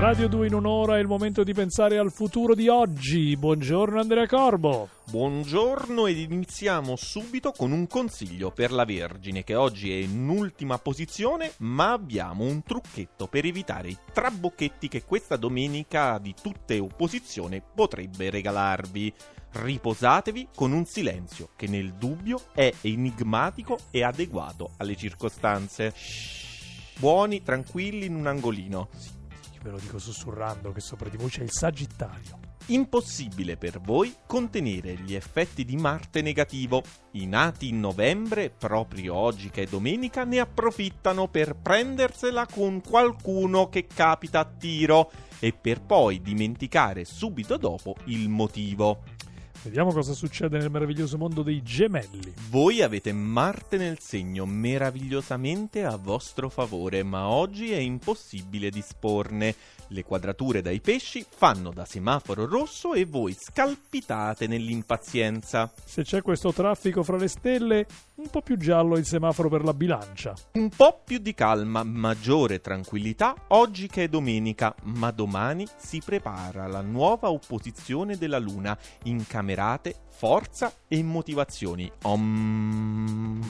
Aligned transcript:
Radio 0.00 0.28
2 0.28 0.46
in 0.46 0.54
un'ora 0.54 0.96
è 0.96 1.00
il 1.00 1.06
momento 1.06 1.44
di 1.44 1.52
pensare 1.52 1.98
al 1.98 2.10
futuro 2.10 2.54
di 2.54 2.68
oggi. 2.68 3.36
Buongiorno 3.36 4.00
Andrea 4.00 4.26
Corbo. 4.26 4.88
Buongiorno 5.04 6.06
ed 6.06 6.16
iniziamo 6.16 6.96
subito 6.96 7.52
con 7.52 7.70
un 7.70 7.86
consiglio 7.86 8.50
per 8.50 8.72
la 8.72 8.86
Vergine 8.86 9.44
che 9.44 9.54
oggi 9.54 9.92
è 9.92 9.96
in 9.96 10.26
ultima 10.26 10.78
posizione 10.78 11.52
ma 11.58 11.92
abbiamo 11.92 12.44
un 12.44 12.62
trucchetto 12.62 13.26
per 13.26 13.44
evitare 13.44 13.90
i 13.90 13.98
trabocchetti 14.10 14.88
che 14.88 15.04
questa 15.04 15.36
domenica 15.36 16.16
di 16.16 16.34
tutte 16.40 16.78
opposizione 16.78 17.62
potrebbe 17.62 18.30
regalarvi. 18.30 19.12
Riposatevi 19.52 20.48
con 20.54 20.72
un 20.72 20.86
silenzio 20.86 21.50
che 21.56 21.66
nel 21.66 21.92
dubbio 21.92 22.40
è 22.54 22.72
enigmatico 22.80 23.76
e 23.90 24.02
adeguato 24.02 24.70
alle 24.78 24.96
circostanze. 24.96 25.92
Buoni, 26.98 27.42
tranquilli 27.42 28.06
in 28.06 28.14
un 28.14 28.26
angolino. 28.26 28.88
Ve 29.62 29.70
lo 29.70 29.78
dico 29.78 29.98
sussurrando 29.98 30.72
che 30.72 30.80
sopra 30.80 31.10
di 31.10 31.18
voi 31.18 31.28
c'è 31.28 31.42
il 31.42 31.52
Sagittario. 31.52 32.38
Impossibile 32.66 33.56
per 33.56 33.78
voi 33.80 34.14
contenere 34.26 34.94
gli 34.94 35.14
effetti 35.14 35.64
di 35.64 35.76
Marte 35.76 36.22
negativo. 36.22 36.82
I 37.12 37.26
nati 37.26 37.68
in 37.68 37.80
novembre, 37.80 38.48
proprio 38.48 39.14
oggi 39.14 39.50
che 39.50 39.62
è 39.62 39.66
domenica, 39.66 40.24
ne 40.24 40.38
approfittano 40.38 41.28
per 41.28 41.56
prendersela 41.56 42.46
con 42.46 42.80
qualcuno 42.80 43.68
che 43.68 43.86
capita 43.86 44.40
a 44.40 44.44
tiro 44.44 45.10
e 45.40 45.52
per 45.52 45.82
poi 45.82 46.22
dimenticare 46.22 47.04
subito 47.04 47.56
dopo 47.56 47.96
il 48.04 48.28
motivo. 48.28 49.02
Vediamo 49.62 49.92
cosa 49.92 50.14
succede 50.14 50.56
nel 50.56 50.70
meraviglioso 50.70 51.18
mondo 51.18 51.42
dei 51.42 51.62
gemelli. 51.62 52.32
Voi 52.48 52.80
avete 52.80 53.12
Marte 53.12 53.76
nel 53.76 53.98
segno 53.98 54.46
meravigliosamente 54.46 55.84
a 55.84 55.96
vostro 55.96 56.48
favore, 56.48 57.02
ma 57.02 57.28
oggi 57.28 57.70
è 57.70 57.76
impossibile 57.76 58.70
disporne. 58.70 59.54
Le 59.88 60.04
quadrature 60.04 60.62
dai 60.62 60.80
pesci 60.80 61.26
fanno 61.28 61.72
da 61.72 61.84
semaforo 61.84 62.46
rosso 62.46 62.94
e 62.94 63.04
voi 63.04 63.36
scalpitate 63.38 64.46
nell'impazienza. 64.46 65.70
Se 65.84 66.04
c'è 66.04 66.22
questo 66.22 66.52
traffico 66.52 67.02
fra 67.02 67.16
le 67.16 67.28
stelle, 67.28 67.86
un 68.14 68.28
po' 68.30 68.40
più 68.40 68.56
giallo 68.56 68.96
il 68.96 69.04
semaforo 69.04 69.48
per 69.48 69.64
la 69.64 69.74
bilancia. 69.74 70.32
Un 70.52 70.68
po' 70.68 71.02
più 71.04 71.18
di 71.18 71.34
calma, 71.34 71.82
maggiore 71.82 72.60
tranquillità 72.60 73.34
oggi 73.48 73.88
che 73.88 74.04
è 74.04 74.08
domenica, 74.08 74.74
ma 74.84 75.10
domani 75.10 75.66
si 75.76 76.00
prepara 76.04 76.68
la 76.68 76.82
nuova 76.82 77.30
opposizione 77.30 78.16
della 78.16 78.38
Luna. 78.38 78.78
Incamerate 79.50 79.96
forza 80.08 80.72
e 80.86 81.02
motivazioni. 81.02 81.90
Om. 82.02 83.40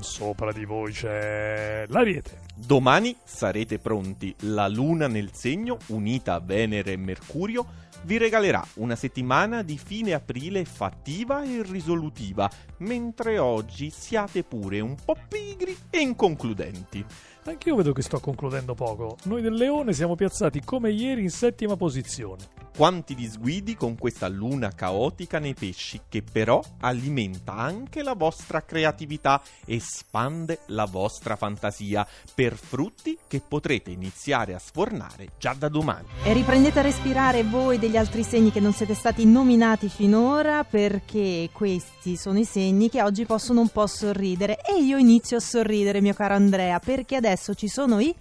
Sopra 0.00 0.50
di 0.50 0.64
voi 0.64 0.90
c'è 0.90 1.84
l'Ariete. 1.86 2.40
Domani 2.56 3.16
sarete 3.22 3.78
pronti. 3.78 4.34
La 4.40 4.66
Luna 4.66 5.06
nel 5.06 5.30
segno, 5.32 5.78
unita 5.88 6.34
a 6.34 6.40
Venere 6.40 6.92
e 6.92 6.96
Mercurio, 6.96 7.64
vi 8.02 8.18
regalerà 8.18 8.64
una 8.74 8.96
settimana 8.96 9.62
di 9.62 9.78
fine 9.78 10.14
aprile 10.14 10.64
fattiva 10.64 11.44
e 11.44 11.62
risolutiva, 11.62 12.50
mentre 12.78 13.38
oggi 13.38 13.90
siate 13.90 14.42
pure 14.42 14.80
un 14.80 14.96
po' 14.96 15.16
pigri 15.28 15.76
e 15.90 16.00
inconcludenti. 16.00 17.04
Anch'io 17.44 17.76
vedo 17.76 17.92
che 17.92 18.02
sto 18.02 18.18
concludendo 18.18 18.74
poco. 18.74 19.16
Noi 19.24 19.42
del 19.42 19.54
Leone 19.54 19.92
siamo 19.92 20.16
piazzati 20.16 20.60
come 20.64 20.90
ieri 20.90 21.22
in 21.22 21.30
settima 21.30 21.76
posizione. 21.76 22.61
Quanti 22.74 23.14
disguidi 23.14 23.76
con 23.76 23.98
questa 23.98 24.28
luna 24.28 24.70
caotica 24.70 25.38
nei 25.38 25.52
pesci, 25.52 26.00
che 26.08 26.22
però 26.22 26.62
alimenta 26.80 27.52
anche 27.52 28.02
la 28.02 28.14
vostra 28.14 28.64
creatività, 28.64 29.42
espande 29.66 30.60
la 30.68 30.86
vostra 30.86 31.36
fantasia, 31.36 32.06
per 32.34 32.56
frutti 32.56 33.18
che 33.28 33.42
potrete 33.46 33.90
iniziare 33.90 34.54
a 34.54 34.58
sfornare 34.58 35.32
già 35.38 35.52
da 35.52 35.68
domani. 35.68 36.08
E 36.24 36.32
riprendete 36.32 36.78
a 36.78 36.82
respirare 36.82 37.44
voi 37.44 37.78
degli 37.78 37.98
altri 37.98 38.22
segni 38.22 38.50
che 38.50 38.60
non 38.60 38.72
siete 38.72 38.94
stati 38.94 39.26
nominati 39.26 39.90
finora, 39.90 40.64
perché 40.64 41.50
questi 41.52 42.16
sono 42.16 42.38
i 42.38 42.46
segni 42.46 42.88
che 42.88 43.02
oggi 43.02 43.26
possono 43.26 43.60
un 43.60 43.68
po' 43.68 43.86
sorridere. 43.86 44.58
E 44.64 44.82
io 44.82 44.96
inizio 44.96 45.36
a 45.36 45.40
sorridere, 45.40 46.00
mio 46.00 46.14
caro 46.14 46.34
Andrea, 46.34 46.78
perché 46.78 47.16
adesso 47.16 47.52
ci 47.52 47.68
sono 47.68 48.00
i 48.00 48.14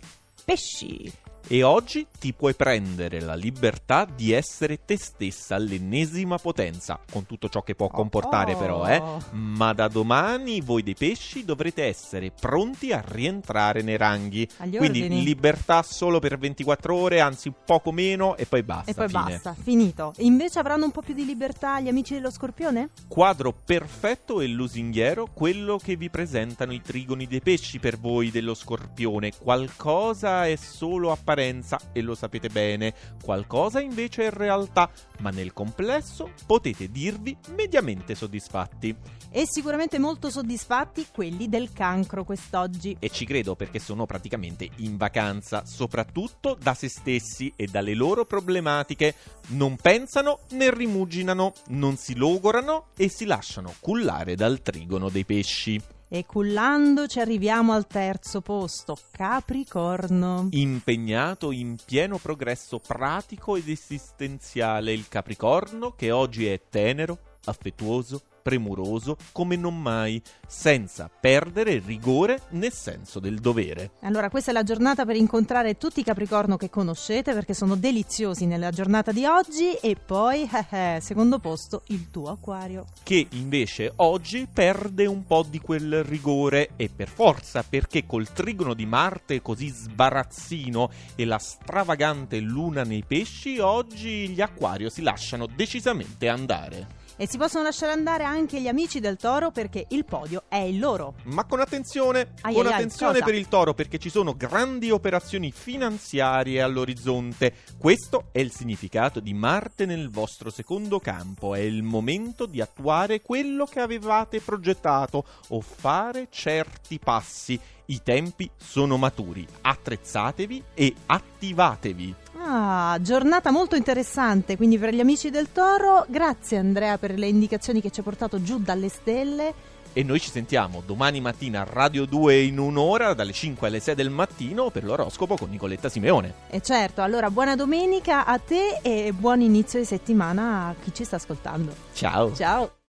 pesci. 0.44 1.30
E 1.52 1.64
oggi 1.64 2.08
ti 2.18 2.32
puoi 2.32 2.54
prendere 2.56 3.20
la 3.20 3.36
libertà 3.36 4.06
di 4.06 4.32
essere 4.32 4.86
te 4.86 4.98
stessa 4.98 5.56
all'ennesima 5.56 6.38
potenza, 6.38 6.98
con 7.12 7.26
tutto 7.26 7.50
ciò 7.50 7.62
che 7.62 7.76
può 7.76 7.90
comportare 7.90 8.54
Oh. 8.54 8.58
però, 8.58 8.88
eh. 8.88 9.04
Ma 9.32 9.74
da 9.74 9.90
domani 9.90 10.62
voi 10.62 10.82
dei 10.82 10.96
pesci 10.96 11.44
dovrete 11.44 11.84
essere 11.84 12.32
pronti 12.32 12.94
a 12.94 13.04
rientrare 13.06 13.82
nei 13.82 13.98
ranghi. 13.98 14.48
Agli 14.60 14.78
Quindi 14.78 15.02
ordini. 15.02 15.24
libertà 15.26 15.84
solo 15.84 16.20
per 16.20 16.38
24 16.38 16.96
ore, 16.96 17.20
anzi 17.20 17.52
poco 17.66 17.92
meno 17.92 18.38
e 18.38 18.46
poi 18.46 18.64
basta. 18.64 18.90
E 18.92 18.94
poi 18.94 19.10
fine. 19.10 19.22
basta, 19.22 19.54
finito. 19.62 20.14
E 20.16 20.24
invece 20.24 20.58
avranno 20.58 20.86
un 20.86 20.92
po' 20.92 21.02
più 21.02 21.14
di 21.14 21.26
libertà 21.26 21.82
gli 21.82 21.90
amici 21.90 22.14
dello 22.14 22.32
scorpione? 22.32 22.92
Quadro 23.10 23.52
perfetto 23.52 24.40
e 24.40 24.48
lusinghiero, 24.48 25.28
quello 25.34 25.76
che 25.78 25.98
vi 25.98 26.10
presentano 26.10 26.72
i 26.72 26.80
trigoni 26.82 27.28
dei 27.28 27.42
pesci 27.42 27.78
per 27.78 28.00
voi 28.00 28.32
dello 28.32 28.54
scorpione. 28.54 29.34
Qualcosa 29.38 30.48
è 30.48 30.56
solo 30.56 31.12
apparenza 31.42 31.80
e 31.92 32.02
lo 32.02 32.14
sapete 32.14 32.50
bene, 32.50 32.94
qualcosa 33.24 33.80
invece 33.80 34.28
è 34.28 34.30
realtà, 34.30 34.90
ma 35.20 35.32
nel 35.32 35.54
complesso 35.54 36.32
potete 36.46 36.90
dirvi 36.90 37.36
mediamente 37.56 38.16
soddisfatti. 38.16 38.96
E 39.32 39.46
sicuramente 39.50 39.98
molto 39.98 40.30
soddisfatti 40.30 41.08
quelli 41.12 41.50
del 41.50 41.72
cancro 41.74 42.24
quest'oggi. 42.24 42.98
E 43.00 43.10
ci 43.10 43.26
credo 43.26 43.56
perché 43.56 43.80
sono 43.80 44.06
praticamente 44.06 44.70
in 44.78 44.98
vacanza, 44.98 45.64
soprattutto 45.66 46.58
da 46.62 46.74
se 46.74 46.90
stessi 46.90 47.52
e 47.56 47.66
dalle 47.66 47.96
loro 47.96 48.26
problematiche. 48.26 49.16
Non 49.48 49.78
pensano 49.78 50.42
né 50.52 50.74
rimuginano, 50.74 51.54
non 51.68 51.96
si 51.96 52.16
logorano 52.16 52.88
e 52.96 53.10
si 53.10 53.26
lasciano 53.26 53.74
cullare 53.80 54.36
dal 54.36 54.62
trigono 54.62 55.10
dei 55.10 55.26
pesci. 55.26 55.82
E 56.14 56.26
cullando 56.26 57.08
ci 57.08 57.22
arriviamo 57.22 57.72
al 57.72 57.88
terzo 57.88 58.42
posto, 58.42 58.98
Capricorno. 59.12 60.50
Impegnato 60.52 61.54
in 61.54 61.78
pieno 61.86 62.18
progresso 62.18 62.80
pratico 62.80 63.56
ed 63.56 63.70
esistenziale 63.70 64.92
il 64.92 65.08
Capricorno 65.08 65.96
che 65.96 66.12
oggi 66.12 66.48
è 66.48 66.60
tenero, 66.70 67.18
affettuoso, 67.46 68.24
premuroso 68.42 69.18
come 69.32 69.56
non 69.56 69.80
mai, 69.80 70.22
senza 70.48 71.10
perdere 71.10 71.82
rigore 71.86 72.42
nel 72.50 72.72
senso 72.72 73.20
del 73.20 73.40
dovere. 73.40 73.92
Allora, 74.02 74.30
questa 74.30 74.52
è 74.52 74.54
la 74.54 74.64
giornata 74.64 75.06
per 75.06 75.16
incontrare 75.16 75.78
tutti 75.78 76.00
i 76.00 76.04
Capricorno 76.04 76.58
che 76.58 76.70
conoscete 76.70 77.34
perché 77.34 77.54
sono 77.54 77.76
deliziosi 77.76 78.46
nella 78.46 78.72
giornata 78.72 79.12
di 79.12 79.26
oggi 79.26 79.74
e 79.74 79.96
poi, 79.96 80.50
eh, 80.72 80.96
eh, 80.96 81.00
secondo 81.02 81.40
posto, 81.40 81.84
il 81.88 82.10
tuo 82.10 82.30
Acquario. 82.30 82.86
che 83.04 83.28
invece 83.32 83.94
oggi 83.98 84.48
perde 84.52 85.06
un 85.06 85.26
po' 85.26 85.46
di 85.48 85.60
quel 85.60 86.04
rigore 86.04 86.72
e 86.76 86.90
per 86.94 87.08
forza 87.08 87.64
perché 87.64 88.06
col 88.06 88.32
trigono 88.32 88.74
di 88.74 88.86
Marte 88.86 89.42
così 89.42 89.68
sbarazzino 89.68 90.90
e 91.16 91.26
la 91.26 91.38
stravagante 91.38 92.40
luna 92.40 92.84
nei 92.84 93.04
pesci 93.06 93.60
oggi 93.60 94.30
gli 94.30 94.42
acquario 94.42 94.90
si 94.90 95.02
lasciano 95.02 95.46
decisamente 95.46 96.28
andare. 96.28 97.00
E 97.22 97.28
si 97.28 97.38
possono 97.38 97.62
lasciare 97.66 97.92
andare 97.92 98.24
anche 98.24 98.60
gli 98.60 98.68
amici 98.68 99.00
del 99.00 99.16
Toro 99.16 99.52
perché 99.52 99.86
il 99.90 100.06
podio 100.06 100.46
è 100.48 100.58
il 100.58 100.80
loro. 100.80 101.14
Ma 101.26 101.44
con 101.46 101.60
attenzione, 101.60 102.34
Ai, 102.42 102.56
con 102.56 102.66
ai, 102.66 102.72
ai, 102.72 102.78
attenzione 102.80 103.12
cosa? 103.12 103.26
per 103.26 103.36
il 103.36 103.48
toro 103.48 103.76
perché 103.76 104.00
ci 104.00 104.10
sono 104.10 104.36
grandi 104.36 104.90
operazioni 104.90 105.52
finanziarie 105.52 106.64
all'orizzonte. 106.64 107.58
Questo 107.78 108.30
è 108.32 108.40
il 108.40 108.52
significato 108.52 109.20
di 109.20 109.36
Marte 109.36 109.86
nel 109.86 110.10
vostro 110.10 110.50
secondo 110.50 111.00
campo. 111.00 111.54
È 111.54 111.60
il 111.60 111.84
momento 111.84 112.48
di 112.48 112.60
attuare 112.60 113.22
quello 113.22 113.66
che 113.66 113.82
avevate 113.82 114.42
progettato 114.42 115.24
o 115.50 115.62
fare 115.62 116.28
certi 116.32 116.98
passi. 116.98 117.60
I 117.86 118.02
tempi 118.02 118.50
sono 118.58 118.98
maturi. 118.98 119.46
Attrezzatevi 119.62 120.64
e 120.74 120.92
attivatevi. 121.06 122.16
Ah, 122.54 122.98
giornata 123.00 123.50
molto 123.50 123.78
interessante, 123.78 124.58
quindi 124.58 124.78
per 124.78 124.94
gli 124.94 125.00
amici 125.00 125.30
del 125.30 125.54
Toro, 125.54 126.04
grazie 126.10 126.58
Andrea 126.58 126.98
per 126.98 127.18
le 127.18 127.28
indicazioni 127.28 127.80
che 127.80 127.92
ci 127.92 128.02
ha 128.02 128.04
portato 128.04 128.44
giù 128.44 128.60
dalle 128.60 128.90
stelle. 128.90 129.54
E 129.94 130.04
noi 130.04 130.20
ci 130.20 130.30
sentiamo 130.30 130.84
domani 130.86 131.22
mattina 131.22 131.62
a 131.62 131.66
Radio 131.66 132.04
2 132.04 132.42
in 132.42 132.60
un'ora, 132.60 133.14
dalle 133.14 133.32
5 133.32 133.68
alle 133.70 133.80
6 133.80 133.96
del 133.96 134.10
mattino, 134.10 134.70
per 134.70 134.84
l'oroscopo 134.84 135.38
con 135.38 135.50
Nicoletta 135.50 135.88
Simeone. 135.88 136.34
E 136.50 136.62
certo, 136.62 137.02
allora 137.02 137.32
buona 137.32 137.56
domenica 137.56 138.26
a 138.26 138.38
te 138.38 138.80
e 138.82 139.14
buon 139.14 139.40
inizio 139.40 139.80
di 139.80 139.86
settimana 139.86 140.68
a 140.68 140.76
chi 140.78 140.94
ci 140.94 141.06
sta 141.06 141.16
ascoltando. 141.16 141.74
Ciao! 141.94 142.36
Ciao! 142.36 142.72